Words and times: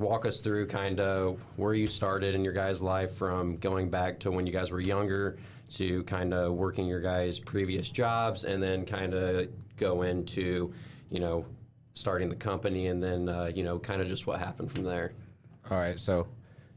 walk 0.00 0.24
us 0.26 0.38
through 0.38 0.64
kind 0.64 1.00
of 1.00 1.40
where 1.56 1.74
you 1.74 1.84
started 1.84 2.32
in 2.32 2.44
your 2.44 2.52
guys' 2.52 2.80
life 2.80 3.16
from 3.16 3.56
going 3.56 3.90
back 3.90 4.16
to 4.20 4.30
when 4.30 4.46
you 4.46 4.52
guys 4.52 4.70
were 4.70 4.78
younger 4.78 5.36
to 5.68 6.04
kind 6.04 6.32
of 6.32 6.52
working 6.52 6.86
your 6.86 7.00
guys' 7.00 7.40
previous 7.40 7.90
jobs 7.90 8.44
and 8.44 8.62
then 8.62 8.86
kind 8.86 9.12
of 9.12 9.48
go 9.76 10.02
into, 10.02 10.72
you 11.10 11.18
know, 11.18 11.44
starting 11.94 12.28
the 12.28 12.36
company 12.36 12.86
and 12.86 13.02
then, 13.02 13.28
uh, 13.28 13.50
you 13.52 13.64
know, 13.64 13.76
kind 13.76 14.00
of 14.00 14.06
just 14.06 14.24
what 14.24 14.38
happened 14.38 14.70
from 14.70 14.84
there. 14.84 15.14
All 15.68 15.78
right, 15.78 15.98
so 15.98 16.28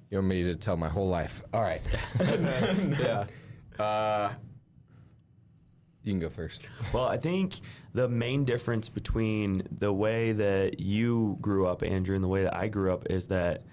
you 0.10 0.18
want 0.18 0.28
me 0.28 0.42
to 0.42 0.56
tell 0.56 0.76
my 0.76 0.90
whole 0.90 1.08
life? 1.08 1.44
All 1.54 1.62
right. 1.62 1.88
yeah. 2.20 3.26
Uh, 3.80 4.32
you 6.04 6.14
can 6.14 6.20
go 6.20 6.30
first. 6.30 6.68
Well, 6.94 7.06
I 7.06 7.18
think 7.18 7.60
the 7.94 8.08
main 8.08 8.46
difference 8.46 8.90
between 8.90 9.68
the 9.72 9.94
way 9.94 10.32
that 10.32 10.80
you 10.80 11.38
grew 11.42 11.68
up, 11.68 11.84
Andrew, 11.84 12.16
and 12.16 12.24
the 12.24 12.28
way 12.28 12.44
that 12.44 12.56
I 12.56 12.68
grew 12.68 12.92
up 12.92 13.06
is 13.10 13.28
that 13.28 13.64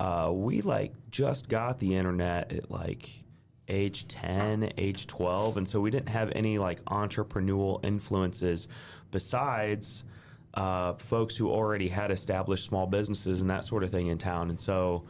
uh, 0.00 0.30
we 0.32 0.60
like 0.62 0.92
just 1.10 1.48
got 1.48 1.78
the 1.78 1.94
internet 1.94 2.52
at 2.52 2.70
like 2.70 3.10
age 3.68 4.08
10, 4.08 4.72
age 4.78 5.06
12. 5.06 5.58
And 5.58 5.68
so 5.68 5.80
we 5.80 5.90
didn't 5.90 6.08
have 6.08 6.32
any 6.34 6.58
like 6.58 6.84
entrepreneurial 6.86 7.84
influences 7.84 8.68
besides 9.10 10.04
uh, 10.54 10.94
folks 10.94 11.36
who 11.36 11.50
already 11.50 11.88
had 11.88 12.10
established 12.10 12.64
small 12.64 12.86
businesses 12.86 13.40
and 13.40 13.50
that 13.50 13.64
sort 13.64 13.82
of 13.82 13.90
thing 13.90 14.06
in 14.06 14.18
town. 14.18 14.50
And 14.50 14.60
so 14.60 15.04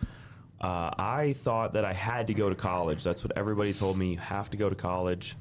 uh, 0.60 0.90
I 0.96 1.34
thought 1.38 1.74
that 1.74 1.84
I 1.84 1.92
had 1.92 2.26
to 2.28 2.34
go 2.34 2.48
to 2.48 2.54
college. 2.54 3.04
That's 3.04 3.22
what 3.22 3.36
everybody 3.36 3.72
told 3.72 3.98
me. 3.98 4.12
You 4.12 4.18
have 4.18 4.50
to 4.50 4.56
go 4.56 4.68
to 4.68 4.74
college 4.74 5.36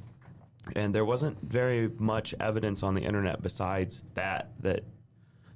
and 0.76 0.94
there 0.96 1.06
wasn't 1.06 1.38
very 1.42 1.90
much 1.98 2.34
evidence 2.40 2.84
on 2.84 2.96
the 2.96 3.02
internet 3.02 3.42
besides 3.42 4.04
that 4.16 4.52
that 4.62 4.84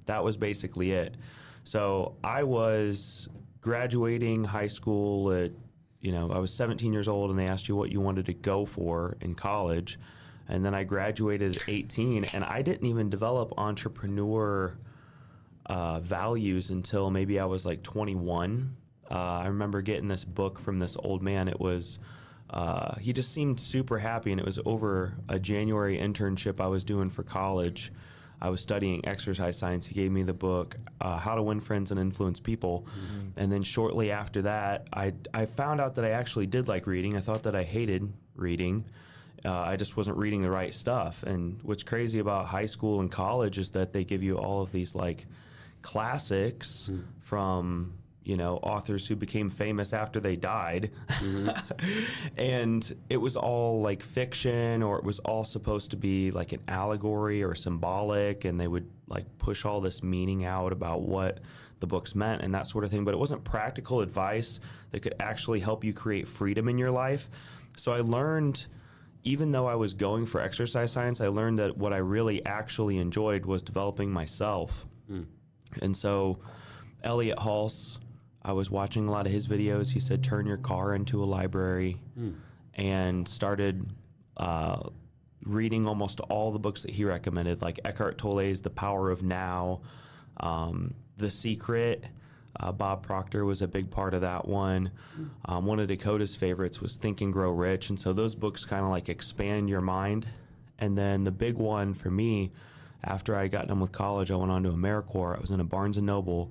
that 0.06 0.24
was 0.24 0.36
basically 0.36 0.92
it. 0.92 1.16
So 1.64 2.16
i 2.24 2.42
was 2.42 3.28
graduating 3.60 4.44
high 4.44 4.66
school 4.66 5.32
at 5.32 5.50
you 6.00 6.12
know 6.12 6.30
i 6.30 6.38
was 6.38 6.52
17 6.54 6.92
years 6.92 7.08
old 7.08 7.30
and 7.30 7.38
they 7.38 7.46
asked 7.46 7.68
you 7.68 7.76
what 7.76 7.90
you 7.90 8.00
wanted 8.00 8.26
to 8.26 8.34
go 8.34 8.64
for 8.64 9.16
in 9.20 9.34
college. 9.34 9.98
And 10.50 10.64
then 10.64 10.74
i 10.74 10.84
graduated 10.84 11.56
at 11.56 11.68
18 11.68 12.24
and 12.32 12.44
i 12.44 12.62
didn't 12.62 12.86
even 12.86 13.10
develop 13.10 13.52
entrepreneur 13.58 14.78
uh, 15.66 16.00
values 16.00 16.70
until 16.70 17.10
maybe 17.10 17.38
i 17.38 17.44
was 17.44 17.66
like 17.66 17.82
21 17.82 18.74
uh, 19.10 19.14
i 19.14 19.46
remember 19.46 19.82
getting 19.82 20.08
this 20.08 20.24
book 20.24 20.58
from 20.58 20.78
this 20.78 20.96
old 21.00 21.22
man. 21.22 21.48
It 21.48 21.60
was 21.60 21.98
uh, 22.50 22.94
he 22.96 23.12
just 23.12 23.32
seemed 23.32 23.60
super 23.60 23.98
happy, 23.98 24.32
and 24.32 24.40
it 24.40 24.46
was 24.46 24.58
over 24.64 25.14
a 25.28 25.38
January 25.38 25.98
internship 25.98 26.60
I 26.60 26.66
was 26.68 26.84
doing 26.84 27.10
for 27.10 27.22
college. 27.22 27.92
I 28.40 28.50
was 28.50 28.60
studying 28.60 29.06
exercise 29.06 29.58
science. 29.58 29.86
He 29.86 29.94
gave 29.94 30.12
me 30.12 30.22
the 30.22 30.32
book 30.32 30.76
uh, 31.00 31.18
"How 31.18 31.34
to 31.34 31.42
Win 31.42 31.60
Friends 31.60 31.90
and 31.90 32.00
Influence 32.00 32.40
People," 32.40 32.86
mm-hmm. 32.86 33.28
and 33.36 33.52
then 33.52 33.62
shortly 33.62 34.10
after 34.10 34.42
that, 34.42 34.86
I 34.92 35.14
I 35.34 35.46
found 35.46 35.80
out 35.80 35.96
that 35.96 36.04
I 36.04 36.10
actually 36.10 36.46
did 36.46 36.68
like 36.68 36.86
reading. 36.86 37.16
I 37.16 37.20
thought 37.20 37.42
that 37.42 37.54
I 37.54 37.64
hated 37.64 38.12
reading. 38.34 38.84
Uh, 39.44 39.52
I 39.52 39.76
just 39.76 39.96
wasn't 39.96 40.16
reading 40.16 40.42
the 40.42 40.50
right 40.50 40.74
stuff. 40.74 41.22
And 41.22 41.60
what's 41.62 41.82
crazy 41.82 42.18
about 42.18 42.46
high 42.46 42.66
school 42.66 43.00
and 43.00 43.10
college 43.10 43.58
is 43.58 43.70
that 43.70 43.92
they 43.92 44.04
give 44.04 44.22
you 44.22 44.36
all 44.36 44.62
of 44.62 44.72
these 44.72 44.94
like 44.94 45.26
classics 45.82 46.88
mm. 46.90 47.04
from 47.20 47.94
you 48.28 48.36
know, 48.36 48.58
authors 48.58 49.08
who 49.08 49.16
became 49.16 49.48
famous 49.48 49.94
after 49.94 50.20
they 50.20 50.36
died. 50.36 50.90
Mm-hmm. 51.08 52.30
and 52.36 52.94
it 53.08 53.16
was 53.16 53.36
all 53.36 53.80
like 53.80 54.02
fiction 54.02 54.82
or 54.82 54.98
it 54.98 55.04
was 55.04 55.18
all 55.20 55.44
supposed 55.44 55.92
to 55.92 55.96
be 55.96 56.30
like 56.30 56.52
an 56.52 56.60
allegory 56.68 57.42
or 57.42 57.54
symbolic 57.54 58.44
and 58.44 58.60
they 58.60 58.68
would 58.68 58.86
like 59.08 59.24
push 59.38 59.64
all 59.64 59.80
this 59.80 60.02
meaning 60.02 60.44
out 60.44 60.72
about 60.72 61.00
what 61.00 61.40
the 61.80 61.86
books 61.86 62.14
meant 62.14 62.42
and 62.42 62.54
that 62.54 62.66
sort 62.66 62.84
of 62.84 62.90
thing, 62.90 63.02
but 63.02 63.14
it 63.14 63.16
wasn't 63.16 63.42
practical 63.44 64.02
advice 64.02 64.60
that 64.90 65.00
could 65.00 65.14
actually 65.20 65.60
help 65.60 65.82
you 65.82 65.94
create 65.94 66.28
freedom 66.28 66.68
in 66.68 66.76
your 66.76 66.90
life. 66.90 67.30
So 67.78 67.92
I 67.92 68.00
learned 68.00 68.66
even 69.24 69.52
though 69.52 69.66
I 69.66 69.74
was 69.74 69.94
going 69.94 70.26
for 70.26 70.42
exercise 70.42 70.92
science, 70.92 71.22
I 71.22 71.28
learned 71.28 71.60
that 71.60 71.78
what 71.78 71.94
I 71.94 71.98
really 71.98 72.44
actually 72.44 72.98
enjoyed 72.98 73.46
was 73.46 73.62
developing 73.62 74.10
myself. 74.10 74.84
Mm. 75.10 75.24
And 75.80 75.96
so 75.96 76.40
Elliott 77.02 77.38
Hulse 77.38 77.98
I 78.48 78.52
was 78.52 78.70
watching 78.70 79.06
a 79.06 79.10
lot 79.10 79.26
of 79.26 79.32
his 79.32 79.46
videos. 79.46 79.92
He 79.92 80.00
said, 80.00 80.24
turn 80.24 80.46
your 80.46 80.56
car 80.56 80.94
into 80.94 81.22
a 81.22 81.26
library, 81.26 82.00
mm. 82.18 82.34
and 82.72 83.28
started 83.28 83.86
uh, 84.38 84.88
reading 85.44 85.86
almost 85.86 86.20
all 86.20 86.50
the 86.50 86.58
books 86.58 86.80
that 86.82 86.92
he 86.92 87.04
recommended, 87.04 87.60
like 87.60 87.78
Eckhart 87.84 88.16
Tolle's 88.16 88.62
The 88.62 88.70
Power 88.70 89.10
of 89.10 89.22
Now, 89.22 89.82
um, 90.38 90.94
The 91.18 91.30
Secret. 91.30 92.04
Uh, 92.58 92.72
Bob 92.72 93.02
Proctor 93.02 93.44
was 93.44 93.60
a 93.60 93.68
big 93.68 93.90
part 93.90 94.14
of 94.14 94.22
that 94.22 94.48
one. 94.48 94.92
Um, 95.44 95.66
one 95.66 95.78
of 95.78 95.88
Dakota's 95.88 96.34
favorites 96.34 96.80
was 96.80 96.96
Think 96.96 97.20
and 97.20 97.30
Grow 97.30 97.50
Rich. 97.50 97.90
And 97.90 98.00
so 98.00 98.14
those 98.14 98.34
books 98.34 98.64
kind 98.64 98.82
of 98.82 98.90
like 98.90 99.10
expand 99.10 99.68
your 99.68 99.82
mind. 99.82 100.26
And 100.78 100.96
then 100.96 101.24
the 101.24 101.30
big 101.30 101.56
one 101.56 101.92
for 101.92 102.10
me, 102.10 102.50
after 103.04 103.36
I 103.36 103.48
got 103.48 103.68
done 103.68 103.80
with 103.80 103.92
college, 103.92 104.30
I 104.30 104.36
went 104.36 104.50
on 104.50 104.62
to 104.62 104.70
AmeriCorps. 104.70 105.36
I 105.36 105.40
was 105.40 105.50
in 105.50 105.60
a 105.60 105.64
Barnes 105.64 105.98
and 105.98 106.06
Noble. 106.06 106.50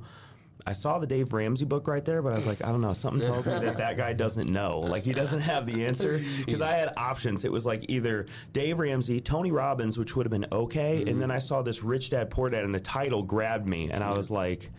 I 0.66 0.74
saw 0.74 1.00
the 1.00 1.08
Dave 1.08 1.32
Ramsey 1.32 1.66
book 1.66 1.88
right 1.88 2.04
there, 2.04 2.22
but 2.22 2.34
I 2.34 2.36
was 2.36 2.46
like, 2.46 2.64
I 2.64 2.72
don't 2.72 2.82
know. 2.82 2.94
Something 2.94 3.22
tells 3.22 3.46
me 3.46 3.58
that 3.60 3.78
that 3.78 3.96
guy 3.96 4.14
doesn't 4.14 4.50
know. 4.50 4.80
Like 4.80 5.04
he 5.04 5.14
doesn't 5.14 5.40
have 5.40 5.66
the 5.66 5.86
answer 5.86 6.20
because 6.46 6.62
I 6.62 6.74
had 6.74 6.94
options. 6.98 7.46
It 7.46 7.52
was 7.52 7.66
like 7.66 7.86
either 7.90 8.26
Dave 8.52 8.80
Ramsey, 8.80 9.22
Tony 9.22 9.52
Robbins, 9.52 9.98
which 9.98 10.16
would 10.16 10.26
have 10.26 10.32
been 10.32 10.48
okay, 10.52 11.00
mm-hmm. 11.00 11.08
and 11.08 11.22
then 11.22 11.32
I 11.32 11.40
saw 11.40 11.62
this 11.62 11.84
Rich 11.84 12.10
Dad 12.10 12.30
Poor 12.30 12.50
Dad, 12.50 12.66
and 12.66 12.76
the 12.76 12.80
title 12.80 13.24
grabbed 13.24 13.68
me, 13.68 13.90
and 13.92 14.04
I 14.04 14.12
was 14.12 14.32
like. 14.32 14.72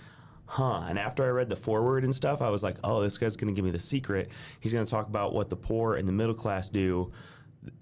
Huh. 0.50 0.86
And 0.88 0.98
after 0.98 1.22
I 1.26 1.28
read 1.28 1.50
the 1.50 1.56
foreword 1.56 2.04
and 2.04 2.14
stuff, 2.14 2.40
I 2.40 2.48
was 2.48 2.62
like, 2.62 2.78
oh, 2.82 3.02
this 3.02 3.18
guy's 3.18 3.36
going 3.36 3.52
to 3.52 3.54
give 3.54 3.66
me 3.66 3.70
the 3.70 3.78
secret. 3.78 4.30
He's 4.60 4.72
going 4.72 4.82
to 4.82 4.90
talk 4.90 5.06
about 5.06 5.34
what 5.34 5.50
the 5.50 5.56
poor 5.56 5.96
and 5.96 6.08
the 6.08 6.12
middle 6.12 6.32
class 6.32 6.70
do 6.70 7.12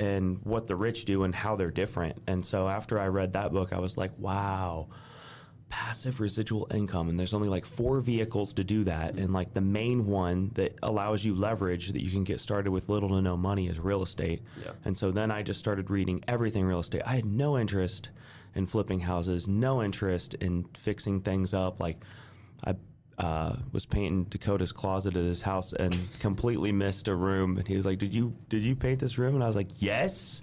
and 0.01 0.41
what 0.43 0.67
the 0.67 0.75
rich 0.75 1.05
do 1.05 1.23
and 1.23 1.33
how 1.33 1.55
they're 1.55 1.71
different. 1.71 2.21
And 2.27 2.45
so 2.45 2.69
after 2.69 2.99
I 2.99 3.07
read 3.07 3.35
that 3.35 3.53
book, 3.53 3.73
I 3.73 3.79
was 3.79 3.97
like, 3.97 4.11
wow, 4.19 4.89
passive 5.69 6.21
residual 6.21 6.69
income 6.73 7.09
and 7.09 7.19
there's 7.19 7.35
only 7.35 7.49
like 7.49 7.65
four 7.65 8.01
vehicles 8.01 8.53
to 8.53 8.63
do 8.63 8.85
that 8.85 9.15
and 9.15 9.33
like 9.33 9.53
the 9.53 9.61
main 9.61 10.07
one 10.07 10.51
that 10.55 10.73
allows 10.83 11.25
you 11.25 11.35
leverage 11.35 11.89
that 11.89 12.03
you 12.03 12.11
can 12.11 12.23
get 12.23 12.41
started 12.41 12.71
with 12.71 12.89
little 12.89 13.09
to 13.09 13.21
no 13.21 13.37
money 13.37 13.67
is 13.69 13.81
real 13.81 14.03
estate 14.03 14.43
yeah. 14.65 14.71
and 14.85 14.97
so 14.97 15.11
then 15.11 15.31
i 15.31 15.43
just 15.43 15.59
started 15.59 15.91
reading 15.91 16.23
everything 16.29 16.65
real 16.65 16.79
estate 16.79 17.03
i 17.05 17.17
had 17.17 17.25
no 17.25 17.59
interest 17.59 18.11
in 18.55 18.65
flipping 18.65 19.01
houses 19.01 19.49
no 19.49 19.83
interest 19.83 20.35
in 20.35 20.65
fixing 20.73 21.21
things 21.21 21.53
up 21.53 21.81
like 21.81 22.01
i 22.65 22.75
uh, 23.19 23.57
was 23.73 23.87
painting 23.87 24.25
Dakota's 24.25 24.73
closet 24.73 25.17
at 25.17 25.25
his 25.25 25.41
house 25.41 25.73
and 25.73 25.97
completely 26.21 26.71
missed 26.71 27.09
a 27.09 27.15
room. 27.15 27.57
And 27.57 27.67
he 27.67 27.75
was 27.75 27.87
like, 27.87 27.99
"Did 27.99 28.13
you 28.13 28.37
did 28.51 28.63
you 28.63 28.77
paint 28.77 29.01
this 29.01 29.17
room?" 29.17 29.35
And 29.35 29.43
I 29.43 29.47
was 29.47 29.57
like, 29.57 29.71
"Yes." 29.81 30.43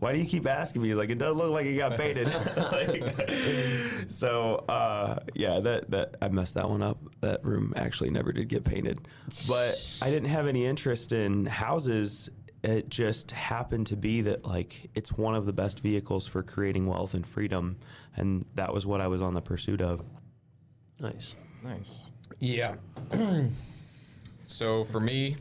Why 0.00 0.12
do 0.12 0.18
you 0.18 0.24
keep 0.24 0.46
asking 0.46 0.80
me? 0.80 0.88
He's 0.88 0.96
like, 0.96 1.10
it 1.10 1.18
does 1.18 1.36
look 1.36 1.50
like 1.50 1.66
it 1.66 1.76
got 1.76 1.96
painted. 1.98 2.26
like, 2.56 4.10
so 4.10 4.64
uh, 4.66 5.20
yeah, 5.34 5.60
that 5.60 5.90
that 5.90 6.16
I 6.22 6.28
messed 6.28 6.54
that 6.54 6.68
one 6.68 6.82
up. 6.82 6.98
That 7.20 7.44
room 7.44 7.74
actually 7.76 8.08
never 8.08 8.32
did 8.32 8.48
get 8.48 8.64
painted, 8.64 8.98
but 9.46 9.98
I 10.00 10.10
didn't 10.10 10.30
have 10.30 10.46
any 10.46 10.64
interest 10.64 11.12
in 11.12 11.44
houses. 11.44 12.30
It 12.62 12.88
just 12.88 13.30
happened 13.30 13.86
to 13.88 13.96
be 13.96 14.22
that 14.22 14.46
like 14.46 14.90
it's 14.94 15.12
one 15.12 15.34
of 15.34 15.44
the 15.44 15.52
best 15.52 15.80
vehicles 15.80 16.26
for 16.26 16.42
creating 16.42 16.86
wealth 16.86 17.12
and 17.12 17.26
freedom, 17.26 17.76
and 18.16 18.46
that 18.54 18.72
was 18.72 18.86
what 18.86 19.02
I 19.02 19.06
was 19.06 19.20
on 19.20 19.34
the 19.34 19.42
pursuit 19.42 19.82
of. 19.82 20.02
Nice, 20.98 21.36
nice. 21.62 22.06
Yeah. 22.38 22.76
so 24.46 24.82
for 24.84 25.00
me, 25.00 25.36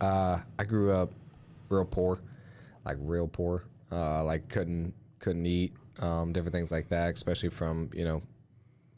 uh, 0.00 0.38
I 0.60 0.64
grew 0.64 0.92
up 0.92 1.12
real 1.68 1.84
poor 1.84 2.20
like 2.86 2.96
real 3.00 3.28
poor, 3.28 3.64
uh, 3.92 4.24
like 4.24 4.48
couldn't 4.48 4.94
couldn't 5.18 5.44
eat, 5.46 5.74
um, 6.00 6.32
different 6.32 6.54
things 6.54 6.70
like 6.70 6.88
that, 6.88 7.14
especially 7.14 7.50
from 7.50 7.90
you 7.92 8.04
know 8.04 8.22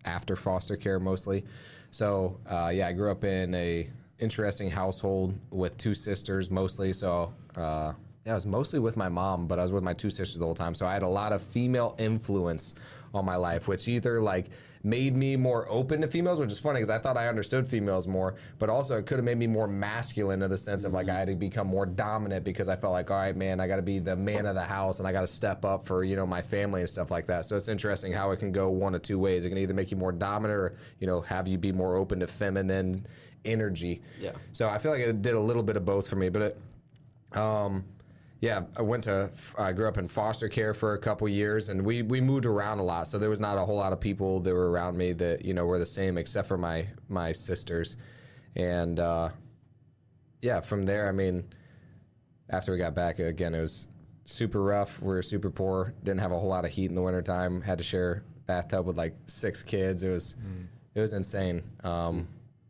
after 0.04 0.37
foster 0.37 0.76
care 0.76 1.00
mostly. 1.00 1.44
So 1.91 2.38
uh, 2.49 2.71
yeah, 2.72 2.88
I 2.88 2.93
grew 2.93 3.10
up 3.10 3.25
in 3.25 3.55
a 3.55 3.88
interesting 4.19 4.70
household 4.70 5.35
with 5.50 5.76
two 5.76 5.94
sisters 5.94 6.50
mostly. 6.50 6.93
So 6.93 7.32
uh, 7.56 7.93
yeah, 8.26 8.32
I 8.32 8.35
was 8.35 8.46
mostly 8.46 8.79
with 8.79 8.96
my 8.96 9.08
mom, 9.08 9.46
but 9.46 9.58
I 9.58 9.62
was 9.62 9.73
with 9.73 9.85
my 9.85 9.94
two 9.94 10.11
sisters 10.11 10.38
the 10.38 10.44
whole 10.44 10.55
time. 10.55 10.75
So 10.75 10.87
I 10.87 10.93
had 10.93 11.02
a 11.02 11.08
lot 11.08 11.32
of 11.32 11.41
female 11.41 11.96
influence 11.99 12.75
on 13.14 13.25
my 13.25 13.37
life, 13.37 13.69
which 13.69 13.88
either 13.88 14.20
like 14.20 14.46
made 14.83 15.17
me 15.17 15.37
more 15.37 15.71
open 15.71 16.01
to 16.01 16.09
females, 16.09 16.39
which 16.39 16.51
is 16.51 16.59
funny 16.59 16.79
because 16.79 16.91
I 16.91 16.99
thought 16.99 17.17
I 17.17 17.29
understood 17.29 17.67
females 17.67 18.07
more, 18.07 18.35
but 18.59 18.71
also 18.71 18.97
it 18.97 19.07
could 19.07 19.19
have 19.19 19.25
made 19.25 19.39
me 19.39 19.47
more 19.47 19.67
masculine 19.67 20.43
in 20.43 20.51
the 20.51 20.59
sense 20.59 20.85
of 20.85 20.93
like 20.93 21.09
I 21.09 21.19
had 21.19 21.29
to 21.29 21.35
become 21.35 21.67
more 21.67 21.87
dominant 21.87 22.45
because 22.45 22.69
I 22.69 22.77
felt 22.77 22.93
like, 22.93 23.11
all 23.11 23.19
right, 23.19 23.37
man, 23.37 23.61
I 23.61 23.67
got 23.67 23.77
to 23.77 23.83
be 23.83 23.99
the 23.99 24.17
man 24.17 24.47
of 24.47 24.55
the 24.55 24.63
house 24.63 24.99
and 24.99 25.09
I 25.09 25.13
got 25.13 25.23
to 25.23 25.27
step 25.27 25.65
up 25.65 25.87
for 25.87 26.05
you 26.05 26.17
know 26.17 26.27
my 26.27 26.43
family 26.43 26.81
and 26.81 26.91
stuff 26.91 27.11
like 27.11 27.27
that. 27.27 27.45
So 27.45 27.57
it's 27.57 27.69
interesting 27.69 28.13
how 28.13 28.31
it 28.31 28.39
can 28.39 28.53
go 28.53 28.69
one 28.69 28.95
of 28.95 29.03
two 29.03 29.19
ways. 29.19 29.45
It 29.45 29.49
can 29.49 29.59
either 29.59 29.75
make 29.75 29.91
you 29.91 29.97
more 29.97 30.13
dominant 30.13 30.59
or 30.59 30.77
you 31.01 31.07
know 31.07 31.21
have 31.23 31.49
you 31.49 31.59
be 31.59 31.73
more 31.73 31.97
open 31.97 32.21
to 32.21 32.27
feminine 32.27 33.07
energy. 33.45 34.03
Yeah. 34.21 34.33
So 34.53 34.69
I 34.69 34.79
feel 34.79 34.93
like 34.93 35.01
it 35.01 35.23
did 35.23 35.35
a 35.35 35.41
little 35.41 35.63
bit 35.63 35.77
of 35.77 35.85
both 35.85 36.09
for 36.09 36.17
me, 36.17 36.29
but 36.29 36.43
it, 36.43 36.59
um 37.37 37.85
yeah, 38.40 38.62
I 38.76 38.82
went 38.82 39.05
to. 39.05 39.31
I 39.58 39.73
grew 39.73 39.88
up 39.88 39.99
in 39.99 40.06
foster 40.06 40.49
care 40.49 40.73
for 40.73 40.94
a 40.94 40.99
couple 40.99 41.29
years, 41.29 41.70
and 41.70 41.85
we 41.85 42.02
we 42.02 42.20
moved 42.20 42.46
around 42.46 42.79
a 42.79 42.85
lot. 42.85 43.08
So 43.08 43.19
there 43.19 43.31
was 43.31 43.40
not 43.40 43.58
a 43.58 43.64
whole 43.64 43.76
lot 43.76 43.93
of 43.93 44.00
people 44.00 44.38
that 44.40 44.55
were 44.55 44.70
around 44.70 44.96
me 44.96 45.12
that 45.14 45.44
you 45.44 45.55
know 45.55 45.67
were 45.67 45.79
the 45.79 45.87
same, 45.87 46.17
except 46.17 46.46
for 46.46 46.56
my 46.56 46.87
my 47.08 47.32
sisters, 47.32 47.96
and 48.55 49.00
uh, 49.00 49.31
yeah, 50.40 50.61
from 50.61 50.85
there, 50.85 51.08
I 51.08 51.12
mean, 51.12 51.44
after 52.50 52.70
we 52.70 52.79
got 52.79 52.94
back 52.94 53.19
again, 53.19 53.55
it 53.55 53.61
was 53.61 53.88
super 54.25 54.62
rough. 54.62 55.00
We 55.02 55.08
were 55.08 55.23
super 55.23 55.50
poor. 55.50 55.94
Didn't 56.05 56.20
have 56.20 56.31
a 56.31 56.38
whole 56.38 56.49
lot 56.49 56.64
of 56.64 56.70
heat 56.70 56.91
in 56.91 56.94
the 56.94 57.02
wintertime. 57.02 57.61
Had 57.61 57.79
to 57.79 57.84
share 57.84 58.23
bathtub 58.46 58.87
with 58.87 58.96
like 58.96 59.17
six 59.26 59.64
kids. 59.64 60.05
It 60.05 60.11
was 60.11 60.37
it 60.94 61.00
was 61.00 61.12
insane. 61.12 61.62
Um, 61.82 62.29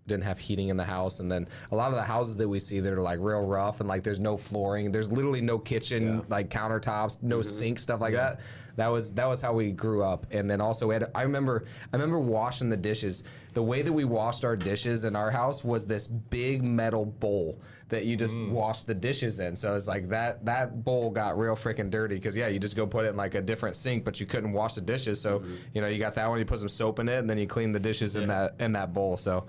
didn't 0.08 0.24
have 0.24 0.38
heating 0.38 0.68
in 0.68 0.76
the 0.76 0.84
house, 0.84 1.20
and 1.20 1.30
then 1.30 1.46
a 1.70 1.76
lot 1.76 1.90
of 1.90 1.94
the 1.94 2.02
houses 2.02 2.36
that 2.36 2.48
we 2.48 2.58
see 2.58 2.80
that 2.80 2.92
are 2.92 3.00
like 3.00 3.18
real 3.20 3.42
rough 3.42 3.80
and 3.80 3.88
like 3.88 4.02
there's 4.02 4.18
no 4.18 4.36
flooring, 4.36 4.90
there's 4.90 5.12
literally 5.12 5.40
no 5.40 5.58
kitchen, 5.58 6.24
like 6.28 6.48
countertops, 6.48 7.22
no 7.22 7.38
mm-hmm. 7.38 7.48
sink, 7.48 7.78
stuff 7.78 8.00
like 8.00 8.14
that. 8.14 8.40
That 8.78 8.92
was 8.92 9.12
that 9.14 9.26
was 9.26 9.40
how 9.40 9.52
we 9.52 9.72
grew 9.72 10.04
up, 10.04 10.24
and 10.30 10.48
then 10.48 10.60
also 10.60 10.86
we 10.86 10.94
had. 10.94 11.10
I 11.12 11.22
remember 11.22 11.64
I 11.92 11.96
remember 11.96 12.20
washing 12.20 12.68
the 12.68 12.76
dishes. 12.76 13.24
The 13.54 13.62
way 13.62 13.82
that 13.82 13.92
we 13.92 14.04
washed 14.04 14.44
our 14.44 14.54
dishes 14.54 15.02
in 15.02 15.16
our 15.16 15.32
house 15.32 15.64
was 15.64 15.84
this 15.84 16.06
big 16.06 16.62
metal 16.62 17.04
bowl 17.04 17.60
that 17.88 18.04
you 18.04 18.16
just 18.16 18.36
mm. 18.36 18.50
wash 18.50 18.84
the 18.84 18.94
dishes 18.94 19.40
in. 19.40 19.56
So 19.56 19.74
it's 19.74 19.88
like 19.88 20.08
that 20.10 20.44
that 20.44 20.84
bowl 20.84 21.10
got 21.10 21.36
real 21.36 21.56
freaking 21.56 21.90
dirty 21.90 22.14
because 22.14 22.36
yeah, 22.36 22.46
you 22.46 22.60
just 22.60 22.76
go 22.76 22.86
put 22.86 23.04
it 23.04 23.08
in 23.08 23.16
like 23.16 23.34
a 23.34 23.42
different 23.42 23.74
sink, 23.74 24.04
but 24.04 24.20
you 24.20 24.26
couldn't 24.26 24.52
wash 24.52 24.74
the 24.74 24.80
dishes. 24.80 25.20
So 25.20 25.40
mm-hmm. 25.40 25.54
you 25.74 25.80
know 25.80 25.88
you 25.88 25.98
got 25.98 26.14
that 26.14 26.28
one, 26.28 26.38
you 26.38 26.44
put 26.44 26.60
some 26.60 26.68
soap 26.68 27.00
in 27.00 27.08
it, 27.08 27.18
and 27.18 27.28
then 27.28 27.36
you 27.36 27.48
clean 27.48 27.72
the 27.72 27.80
dishes 27.80 28.14
in 28.14 28.28
that 28.28 28.54
in 28.60 28.70
that 28.74 28.94
bowl. 28.94 29.16
So 29.16 29.46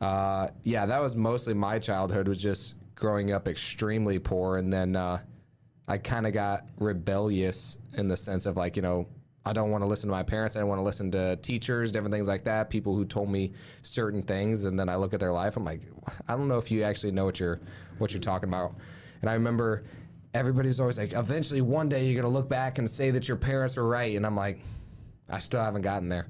uh, 0.00 0.48
yeah, 0.64 0.86
that 0.86 1.00
was 1.00 1.16
mostly 1.16 1.54
my 1.54 1.78
childhood 1.78 2.28
was 2.28 2.38
just 2.38 2.76
growing 2.94 3.32
up 3.32 3.48
extremely 3.48 4.18
poor, 4.18 4.58
and 4.58 4.72
then 4.72 4.96
uh, 4.96 5.18
I 5.88 5.98
kind 5.98 6.26
of 6.26 6.32
got 6.32 6.68
rebellious 6.78 7.78
in 7.96 8.08
the 8.08 8.16
sense 8.16 8.46
of 8.46 8.56
like 8.56 8.76
you 8.76 8.82
know. 8.82 9.06
I 9.46 9.52
don't 9.52 9.70
want 9.70 9.82
to 9.82 9.86
listen 9.86 10.08
to 10.08 10.14
my 10.14 10.22
parents. 10.22 10.56
I 10.56 10.60
don't 10.60 10.70
want 10.70 10.78
to 10.78 10.84
listen 10.84 11.10
to 11.10 11.36
teachers, 11.36 11.92
different 11.92 12.14
things 12.14 12.26
like 12.26 12.44
that. 12.44 12.70
People 12.70 12.96
who 12.96 13.04
told 13.04 13.28
me 13.28 13.52
certain 13.82 14.22
things, 14.22 14.64
and 14.64 14.78
then 14.78 14.88
I 14.88 14.96
look 14.96 15.12
at 15.12 15.20
their 15.20 15.32
life. 15.32 15.58
I'm 15.58 15.66
like, 15.66 15.82
I 16.26 16.34
don't 16.34 16.48
know 16.48 16.56
if 16.56 16.70
you 16.70 16.82
actually 16.82 17.12
know 17.12 17.26
what 17.26 17.38
you're 17.38 17.60
what 17.98 18.14
you're 18.14 18.22
talking 18.22 18.48
about. 18.48 18.72
And 19.20 19.28
I 19.28 19.34
remember 19.34 19.84
everybody's 20.32 20.80
always 20.80 20.98
like, 20.98 21.12
eventually 21.12 21.60
one 21.60 21.88
day 21.88 22.06
you're 22.06 22.20
gonna 22.20 22.32
look 22.32 22.48
back 22.48 22.78
and 22.78 22.90
say 22.90 23.10
that 23.10 23.28
your 23.28 23.36
parents 23.36 23.76
were 23.76 23.86
right, 23.86 24.16
and 24.16 24.24
I'm 24.24 24.34
like, 24.36 24.60
I 25.28 25.38
still 25.38 25.60
haven't 25.60 25.82
gotten 25.82 26.08
there. 26.08 26.26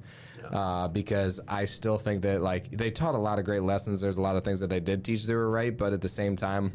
Uh, 0.52 0.88
because 0.88 1.40
I 1.48 1.64
still 1.64 1.98
think 1.98 2.22
that 2.22 2.42
like 2.42 2.70
they 2.70 2.90
taught 2.90 3.14
a 3.14 3.18
lot 3.18 3.38
of 3.38 3.44
great 3.44 3.62
lessons. 3.62 4.00
There's 4.00 4.18
a 4.18 4.20
lot 4.20 4.36
of 4.36 4.44
things 4.44 4.60
that 4.60 4.70
they 4.70 4.80
did 4.80 5.04
teach 5.04 5.24
that 5.24 5.34
were 5.34 5.50
right, 5.50 5.76
but 5.76 5.92
at 5.92 6.00
the 6.00 6.08
same 6.08 6.36
time, 6.36 6.72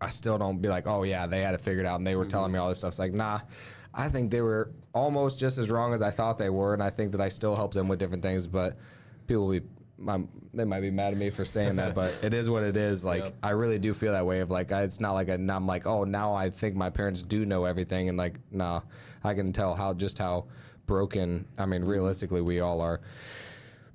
I 0.00 0.08
still 0.08 0.38
don't 0.38 0.60
be 0.60 0.68
like, 0.68 0.86
oh 0.86 1.02
yeah, 1.02 1.26
they 1.26 1.42
had 1.42 1.54
it 1.54 1.60
figured 1.60 1.86
out 1.86 1.96
and 1.96 2.06
they 2.06 2.16
were 2.16 2.24
telling 2.24 2.52
me 2.52 2.58
all 2.58 2.68
this 2.68 2.78
stuff. 2.78 2.88
It's 2.88 2.98
like, 2.98 3.12
nah, 3.12 3.40
I 3.94 4.08
think 4.08 4.30
they 4.30 4.40
were 4.40 4.72
almost 4.94 5.38
just 5.38 5.58
as 5.58 5.70
wrong 5.70 5.92
as 5.92 6.02
I 6.02 6.10
thought 6.10 6.38
they 6.38 6.50
were, 6.50 6.74
and 6.74 6.82
I 6.82 6.90
think 6.90 7.12
that 7.12 7.20
I 7.20 7.28
still 7.28 7.54
helped 7.54 7.74
them 7.74 7.88
with 7.88 7.98
different 7.98 8.22
things. 8.22 8.46
But 8.46 8.78
people 9.26 9.46
will 9.46 9.60
be, 9.60 9.66
my, 9.98 10.22
they 10.54 10.64
might 10.64 10.80
be 10.80 10.90
mad 10.90 11.12
at 11.12 11.18
me 11.18 11.28
for 11.28 11.44
saying 11.44 11.76
that, 11.76 11.94
but 11.94 12.14
it 12.22 12.32
is 12.32 12.48
what 12.48 12.62
it 12.62 12.76
is. 12.76 13.04
Like 13.04 13.34
I 13.42 13.50
really 13.50 13.78
do 13.78 13.92
feel 13.92 14.12
that 14.12 14.24
way. 14.24 14.40
Of 14.40 14.50
like, 14.50 14.72
I, 14.72 14.82
it's 14.82 15.00
not 15.00 15.12
like 15.12 15.28
I, 15.28 15.34
I'm 15.34 15.66
like, 15.66 15.86
oh, 15.86 16.04
now 16.04 16.34
I 16.34 16.48
think 16.48 16.74
my 16.74 16.88
parents 16.88 17.22
do 17.22 17.44
know 17.44 17.66
everything, 17.66 18.08
and 18.08 18.16
like, 18.16 18.38
nah, 18.50 18.80
I 19.22 19.34
can 19.34 19.52
tell 19.52 19.74
how 19.74 19.92
just 19.92 20.18
how 20.18 20.46
broken. 20.90 21.46
I 21.56 21.66
mean, 21.66 21.84
realistically, 21.84 22.40
we 22.40 22.58
all 22.58 22.80
are. 22.80 23.00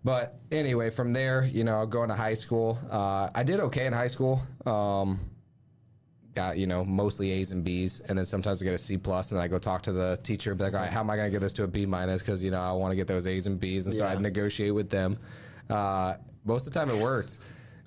But 0.06 0.39
anyway, 0.50 0.89
from 0.89 1.12
there, 1.12 1.44
you 1.44 1.65
know, 1.65 1.86
going 1.86 2.07
to 2.07 2.15
high 2.15 2.36
school, 2.36 2.80
uh, 2.89 3.30
I 3.36 3.44
did 3.44 3.59
okay 3.59 3.86
in 3.86 3.92
high 3.92 4.07
school. 4.07 4.42
Um, 4.65 5.19
got 6.36 6.57
you 6.57 6.68
know 6.68 6.86
mostly 6.86 7.31
A's 7.31 7.51
and 7.51 7.65
B's, 7.65 8.00
and 8.00 8.18
then 8.18 8.25
sometimes 8.25 8.62
I 8.62 8.65
get 8.65 8.74
a 8.74 8.77
C 8.77 8.97
plus, 8.97 9.31
and 9.31 9.38
then 9.38 9.44
I 9.44 9.50
go 9.50 9.59
talk 9.59 9.81
to 9.83 9.92
the 9.92 10.18
teacher, 10.24 10.56
be 10.56 10.63
like, 10.63 10.74
all 10.74 10.80
right, 10.80 10.89
how 10.89 11.01
am 11.01 11.09
I 11.09 11.18
going 11.18 11.27
to 11.27 11.31
get 11.31 11.42
this 11.42 11.51
to 11.53 11.63
a 11.63 11.68
B 11.68 11.86
minus? 11.86 12.21
Because 12.21 12.42
you 12.42 12.51
know 12.51 12.62
I 12.62 12.71
want 12.71 12.94
to 12.94 12.95
get 12.95 13.07
those 13.07 13.27
A's 13.27 13.45
and 13.45 13.59
B's, 13.59 13.88
and 13.88 13.94
so 13.95 14.06
Yeah. 14.06 14.12
I'd 14.12 14.21
negotiate 14.21 14.74
with 14.74 14.89
them. 14.89 15.18
Uh, 15.69 16.15
most 16.45 16.65
of 16.65 16.71
the 16.71 16.80
time 16.80 16.89
it 16.89 17.01
worked. 17.01 17.39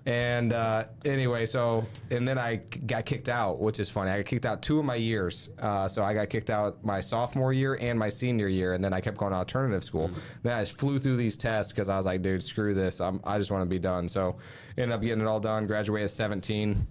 And 0.09 0.55
uh, 0.55 0.85
anyway, 1.05 1.45
so 1.45 1.87
and 2.11 2.27
then 2.27 2.39
I 2.39 2.57
got 2.87 3.05
kicked 3.05 3.29
out, 3.29 3.61
which 3.61 3.79
is 3.79 3.91
funny. 3.91 4.11
I 4.11 4.17
got 4.17 4.25
kicked 4.25 4.47
out 4.47 4.63
two 4.63 4.79
of 4.79 4.87
my 4.87 4.95
years. 4.95 5.51
Uh, 5.59 5.87
so 5.87 6.03
I 6.03 6.15
got 6.15 6.31
kicked 6.31 6.49
out 6.49 6.83
my 6.83 6.99
sophomore 6.99 7.53
year 7.53 7.75
and 7.79 7.99
my 7.99 8.09
senior 8.09 8.49
year, 8.49 8.73
and 8.73 8.83
then 8.83 8.95
I 8.95 9.03
kept 9.03 9.19
going 9.19 9.33
to 9.33 9.37
alternative 9.37 9.85
school. 9.85 10.11
Then 10.43 10.57
I 10.57 10.63
just 10.63 10.79
flew 10.79 10.99
through 10.99 11.19
these 11.19 11.37
tests 11.37 11.73
because 11.73 11.91
I 11.91 11.99
was 11.99 12.07
like, 12.07 12.23
dude, 12.23 12.43
screw 12.43 12.73
this. 12.73 13.03
I'm, 13.03 13.21
I 13.23 13.37
just 13.37 13.51
want 13.51 13.61
to 13.61 13.67
be 13.69 13.79
done. 13.79 14.09
So 14.09 14.37
ended 14.79 14.95
up 14.95 15.03
getting 15.03 15.21
it 15.21 15.27
all 15.27 15.41
done. 15.41 15.67
Graduated 15.67 16.05
at 16.05 16.11
17 16.11 16.87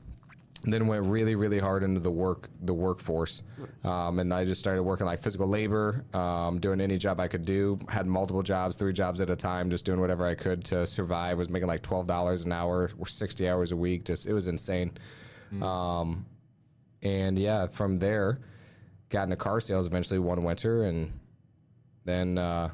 then 0.64 0.88
went 0.88 1.06
really 1.06 1.36
really 1.36 1.60
hard 1.60 1.84
into 1.84 2.00
the 2.00 2.12
work 2.12 2.50
the 2.62 2.74
workforce. 2.74 3.44
Um, 3.84 4.20
and 4.20 4.34
i 4.34 4.44
just 4.44 4.60
started 4.60 4.84
working 4.84 5.06
like 5.06 5.20
physical 5.20 5.48
labor 5.48 6.04
um, 6.14 6.60
doing 6.60 6.82
any 6.82 6.98
job 6.98 7.20
i 7.20 7.28
could 7.28 7.46
do. 7.46 7.80
Had 7.90 8.08
multiple 8.08 8.44
jobs 8.44 8.76
three 8.76 8.94
jobs 8.94 9.22
at 9.22 9.30
a 9.30 9.36
time 9.36 9.70
just 9.70 9.86
doing 9.86 10.00
whatever 10.00 10.26
i 10.26 10.36
could 10.36 10.64
to 10.66 10.86
survive. 10.86 11.38
Was 11.38 11.50
making 11.50 11.68
like 11.68 11.82
$12 11.84 12.46
an 12.46 12.52
hour 12.52 12.90
or 12.98 13.08
60 13.08 13.48
hours 13.48 13.72
a 13.72 13.78
week. 13.78 14.06
Just 14.06 14.28
it 14.28 14.34
was 14.34 14.48
insane. 14.48 14.92
Um, 15.62 16.26
and 17.04 17.38
yeah 17.40 17.68
from 17.68 18.00
there 18.00 18.40
got 19.10 19.24
into 19.24 19.36
car 19.36 19.60
sales 19.60 19.86
eventually 19.86 20.20
one 20.20 20.44
winter 20.44 20.84
and 20.84 21.12
then 22.04 22.38
uh, 22.38 22.70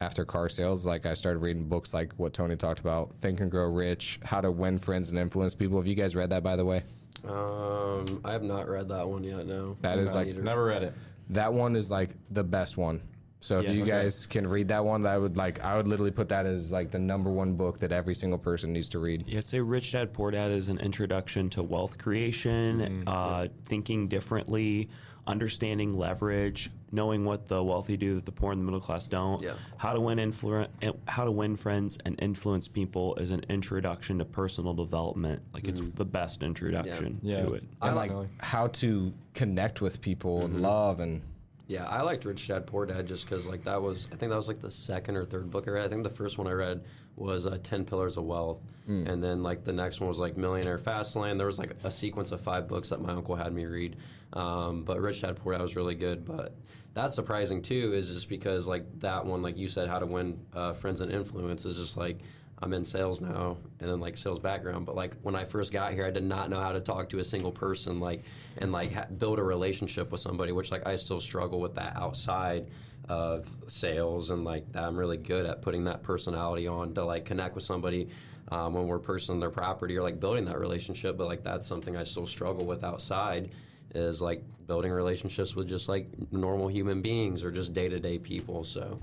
after 0.00 0.24
car 0.24 0.48
sales, 0.48 0.86
like 0.86 1.06
I 1.06 1.14
started 1.14 1.40
reading 1.40 1.64
books 1.68 1.92
like 1.92 2.12
what 2.16 2.32
Tony 2.32 2.56
talked 2.56 2.80
about, 2.80 3.16
Think 3.18 3.40
and 3.40 3.50
Grow 3.50 3.68
Rich, 3.70 4.20
How 4.22 4.40
to 4.40 4.50
Win 4.50 4.78
Friends 4.78 5.10
and 5.10 5.18
Influence 5.18 5.54
People. 5.54 5.78
Have 5.78 5.86
you 5.86 5.94
guys 5.94 6.14
read 6.14 6.30
that, 6.30 6.42
by 6.42 6.56
the 6.56 6.64
way? 6.64 6.82
Um, 7.26 8.20
I 8.24 8.32
have 8.32 8.42
not 8.44 8.68
read 8.68 8.88
that 8.88 9.08
one 9.08 9.24
yet. 9.24 9.46
No, 9.46 9.76
That 9.80 9.98
is 9.98 10.14
Not 10.14 10.18
like- 10.20 10.28
either. 10.28 10.42
Never 10.42 10.64
read 10.64 10.84
it. 10.84 10.94
That 11.30 11.52
one 11.52 11.76
is 11.76 11.90
like 11.90 12.10
the 12.30 12.44
best 12.44 12.76
one. 12.78 13.02
So 13.40 13.58
if 13.60 13.64
Yeah, 13.66 13.70
you 13.70 13.82
okay. 13.82 13.90
guys 13.90 14.26
can 14.26 14.46
read 14.48 14.68
that 14.68 14.84
one, 14.84 15.02
that 15.02 15.12
I 15.14 15.18
would 15.18 15.36
like 15.36 15.60
I 15.60 15.76
would 15.76 15.86
literally 15.86 16.10
put 16.10 16.28
that 16.30 16.44
as 16.44 16.72
like 16.72 16.90
the 16.90 16.98
number 16.98 17.30
one 17.30 17.54
book 17.54 17.78
that 17.78 17.92
every 17.92 18.14
single 18.14 18.38
person 18.38 18.72
needs 18.72 18.88
to 18.90 18.98
read. 18.98 19.24
Yeah, 19.28 19.38
I'd 19.38 19.44
say 19.44 19.60
Rich 19.60 19.92
Dad 19.92 20.12
Poor 20.12 20.30
Dad 20.32 20.50
is 20.50 20.68
an 20.68 20.78
introduction 20.80 21.48
to 21.50 21.62
wealth 21.62 21.98
creation, 21.98 22.80
Mm-hmm. 22.80 23.02
uh, 23.06 23.46
thinking 23.66 24.08
differently, 24.08 24.88
understanding 25.28 25.94
leverage, 25.96 26.70
knowing 26.90 27.24
what 27.24 27.46
the 27.48 27.62
wealthy 27.62 27.96
do 27.96 28.14
that 28.16 28.24
the 28.26 28.32
poor 28.32 28.50
and 28.50 28.60
the 28.60 28.64
middle 28.64 28.80
class 28.80 29.06
don't. 29.06 29.40
Yeah. 29.42 29.52
How 29.76 29.92
to 29.92 30.00
win 30.00 30.18
influ- 30.18 30.66
eh, 30.82 30.90
how 31.06 31.24
to 31.24 31.30
win 31.30 31.54
friends 31.56 31.96
and 32.04 32.20
influence 32.20 32.66
people 32.66 33.14
is 33.16 33.30
an 33.30 33.44
introduction 33.48 34.18
to 34.18 34.24
personal 34.24 34.72
development. 34.74 35.42
Like 35.52 35.68
it's 35.68 35.80
the 35.94 36.04
best 36.06 36.42
introduction 36.42 37.20
Yeah. 37.22 37.42
to 37.42 37.52
it. 37.54 37.64
And 37.82 37.94
like 37.94 38.08
Definitely. 38.10 38.28
how 38.40 38.66
to 38.68 39.12
connect 39.34 39.80
with 39.80 40.00
people 40.00 40.38
Mm-hmm. 40.38 40.54
and 40.54 40.62
love 40.62 41.00
and 41.00 41.22
Yeah, 41.68 41.84
I 41.84 42.00
liked 42.00 42.24
Rich 42.24 42.48
Dad 42.48 42.66
Poor 42.66 42.86
Dad 42.86 43.06
just 43.06 43.28
because 43.28 43.46
like 43.46 43.62
that 43.64 43.80
was 43.82 44.08
I 44.10 44.16
think 44.16 44.30
that 44.30 44.36
was 44.36 44.48
like 44.48 44.60
the 44.60 44.70
second 44.70 45.16
or 45.16 45.24
third 45.26 45.50
book 45.50 45.68
I 45.68 45.72
read. 45.72 45.84
I 45.84 45.88
think 45.88 46.02
the 46.02 46.08
first 46.08 46.38
one 46.38 46.46
I 46.46 46.52
read 46.52 46.82
was 47.14 47.46
uh, 47.46 47.58
Ten 47.62 47.84
Pillars 47.84 48.16
of 48.16 48.24
Wealth, 48.24 48.62
and 49.06 49.22
then 49.22 49.42
like 49.42 49.64
the 49.64 49.72
next 49.72 50.00
one 50.00 50.08
was 50.08 50.18
like 50.18 50.38
Millionaire 50.38 50.78
Fastlane. 50.78 51.36
There 51.36 51.46
was 51.46 51.58
like 51.58 51.72
a 51.84 51.90
sequence 51.90 52.32
of 52.32 52.40
five 52.40 52.68
books 52.68 52.88
that 52.88 53.02
my 53.02 53.12
uncle 53.12 53.36
had 53.36 53.52
me 53.52 53.66
read. 53.66 53.96
Um, 54.32 54.82
but 54.84 54.98
Rich 54.98 55.20
Dad 55.20 55.36
Poor 55.36 55.52
Dad 55.52 55.60
was 55.60 55.76
really 55.76 55.94
good. 55.94 56.24
But 56.24 56.54
that's 56.94 57.14
surprising 57.14 57.60
too, 57.60 57.92
is 57.92 58.08
just 58.14 58.30
because 58.30 58.66
like 58.66 58.86
that 59.00 59.26
one, 59.26 59.42
like 59.42 59.58
you 59.58 59.68
said, 59.68 59.88
how 59.90 59.98
to 59.98 60.06
win 60.06 60.40
uh, 60.54 60.72
friends 60.72 61.02
and 61.02 61.12
influence 61.12 61.66
is 61.66 61.76
just 61.76 61.98
like. 61.98 62.18
I'm 62.60 62.72
in 62.72 62.84
sales 62.84 63.20
now, 63.20 63.56
and 63.80 63.88
then 63.88 64.00
like 64.00 64.16
sales 64.16 64.38
background. 64.38 64.86
But 64.86 64.96
like 64.96 65.16
when 65.22 65.36
I 65.36 65.44
first 65.44 65.72
got 65.72 65.92
here, 65.92 66.04
I 66.04 66.10
did 66.10 66.24
not 66.24 66.50
know 66.50 66.60
how 66.60 66.72
to 66.72 66.80
talk 66.80 67.08
to 67.10 67.18
a 67.20 67.24
single 67.24 67.52
person, 67.52 68.00
like 68.00 68.24
and 68.58 68.72
like 68.72 68.92
ha- 68.92 69.06
build 69.16 69.38
a 69.38 69.42
relationship 69.42 70.10
with 70.10 70.20
somebody. 70.20 70.52
Which 70.52 70.70
like 70.72 70.86
I 70.86 70.96
still 70.96 71.20
struggle 71.20 71.60
with 71.60 71.74
that 71.76 71.96
outside 71.96 72.70
of 73.08 73.48
sales, 73.68 74.30
and 74.30 74.44
like 74.44 74.70
that 74.72 74.84
I'm 74.84 74.96
really 74.96 75.16
good 75.16 75.46
at 75.46 75.62
putting 75.62 75.84
that 75.84 76.02
personality 76.02 76.66
on 76.66 76.94
to 76.94 77.04
like 77.04 77.24
connect 77.24 77.54
with 77.54 77.64
somebody 77.64 78.08
um, 78.50 78.74
when 78.74 78.86
we're 78.86 78.98
purchasing 78.98 79.38
their 79.40 79.50
property 79.50 79.96
or 79.96 80.02
like 80.02 80.18
building 80.18 80.44
that 80.46 80.58
relationship. 80.58 81.16
But 81.16 81.28
like 81.28 81.44
that's 81.44 81.66
something 81.66 81.96
I 81.96 82.02
still 82.02 82.26
struggle 82.26 82.66
with 82.66 82.82
outside 82.82 83.50
is 83.94 84.20
like 84.20 84.42
building 84.66 84.92
relationships 84.92 85.54
with 85.56 85.66
just 85.68 85.88
like 85.88 86.08
normal 86.32 86.68
human 86.68 87.00
beings 87.00 87.42
or 87.44 87.50
just 87.50 87.72
day 87.72 87.88
to 87.88 88.00
day 88.00 88.18
people. 88.18 88.64
So 88.64 88.98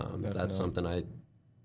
um, 0.00 0.22
that's 0.34 0.56
something 0.56 0.86
I 0.86 1.04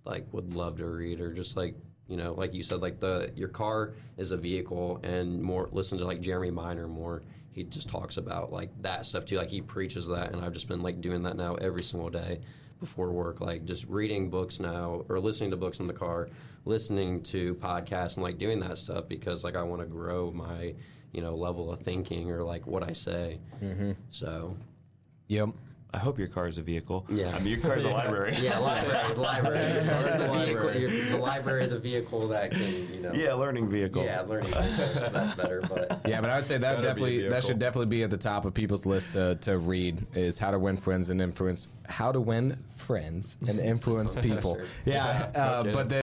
like 0.06 0.26
would 0.32 0.54
love 0.54 0.78
to 0.78 0.86
read 0.86 1.20
or 1.20 1.34
just 1.34 1.56
like 1.56 1.76
you 2.08 2.18
know 2.18 2.34
like 2.34 2.54
you 2.54 2.64
said 2.64 2.82
like 2.82 3.00
the 3.00 3.32
your 3.36 3.48
car 3.48 3.94
is 4.18 4.32
a 4.32 4.38
vehicle 4.38 5.00
and 5.04 5.42
more 5.42 5.70
listen 5.72 5.98
to 5.98 6.06
like 6.06 6.22
jeremy 6.22 6.52
miner 6.52 6.88
more. 6.88 7.24
He 7.52 7.64
just 7.64 7.88
talks 7.88 8.18
about 8.18 8.52
like 8.52 8.70
that 8.82 9.06
stuff 9.06 9.26
too. 9.26 9.38
Like 9.38 9.50
he 9.50 9.62
preaches 9.62 10.08
that 10.08 10.34
and 10.34 10.44
i've 10.44 10.54
just 10.54 10.68
been 10.68 10.82
like 10.82 11.02
doing 11.02 11.24
that 11.24 11.38
now 11.38 11.56
every 11.56 11.84
single 11.84 12.10
day 12.10 12.40
before 12.80 13.12
work 13.12 13.40
like 13.40 13.64
just 13.64 13.88
reading 13.88 14.30
books 14.30 14.60
now 14.60 15.06
or 15.08 15.18
listening 15.18 15.52
to 15.52 15.56
books 15.56 15.80
in 15.80 15.88
the 15.88 15.94
car 15.94 16.28
listening 16.66 17.22
to 17.22 17.56
podcasts 17.56 18.16
and 18.16 18.24
like 18.24 18.38
doing 18.38 18.60
that 18.60 18.78
stuff 18.78 19.08
because 19.08 19.42
like 19.44 19.56
i 19.56 19.64
want 19.64 19.82
to 19.82 19.88
grow 19.88 20.32
my 20.32 20.74
you 21.14 21.22
know 21.22 21.36
level 21.36 21.72
of 21.72 21.80
thinking 21.80 22.30
or 22.30 22.44
like 22.44 22.68
what 22.68 22.84
i 22.84 22.92
say. 22.92 23.40
Mm-hmm. 23.62 23.92
So. 24.10 24.58
Yep. 25.28 25.50
I 25.94 26.00
hope 26.00 26.18
your 26.18 26.28
car 26.28 26.48
is 26.48 26.58
a 26.58 26.64
vehicle. 26.64 27.06
Yeah. 27.08 27.36
I 27.36 27.40
mean, 27.40 27.54
your 27.54 27.60
car 27.60 27.78
is 27.78 27.86
a 27.86 27.90
library. 28.02 28.36
yeah 28.40 28.58
library 28.58 29.16
library 29.16 29.56
that's 29.86 30.18
the 30.18 30.28
vehicle 30.28 30.74
your, 30.76 30.90
the 30.90 31.18
library, 31.18 31.68
the 31.68 31.80
vehicle 31.80 32.28
that 32.30 32.52
can, 32.52 32.94
you 32.94 33.00
know. 33.00 33.12
Yeah, 33.14 33.34
learning 33.34 33.70
vehicle. 33.70 34.04
Yeah, 34.04 34.22
learning. 34.22 34.52
vehicle, 34.52 35.10
That's 35.12 35.36
better, 35.36 35.62
but. 35.70 36.02
Yeah, 36.08 36.22
but 36.22 36.32
I 36.32 36.38
would 36.38 36.46
say 36.46 36.58
that 36.58 36.82
Gotta 36.82 36.82
be 36.82 36.88
a 36.88 36.94
definitely 36.94 37.30
that 37.30 37.44
should 37.44 37.60
definitely 37.60 37.88
be 37.88 38.04
at 38.04 38.10
the 38.10 38.18
top 38.18 38.46
of 38.46 38.54
people's 38.54 38.86
list 38.86 39.12
to, 39.12 39.36
to 39.42 39.60
read 39.60 40.06
is 40.16 40.40
how 40.40 40.52
to 40.52 40.58
win 40.58 40.78
friends 40.78 41.10
and 41.12 41.22
influence 41.22 41.68
how 41.88 42.12
to 42.12 42.20
win 42.20 42.58
friends 42.76 43.38
and 43.48 43.60
influence 43.60 44.16
people. 44.16 44.56
Sure. 44.56 44.66
Yeah, 44.86 45.32
uh, 45.36 45.60
okay. 45.62 45.72
but 45.72 45.90
then 45.90 46.02